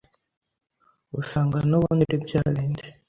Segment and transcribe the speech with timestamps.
[1.21, 2.85] usanga n’ubundi ari bya bindi